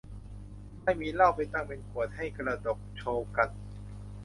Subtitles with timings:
[0.83, 3.49] ไม่มีเหล้าไปตั้งเป็นขวด ให้กระดกโชว์กัน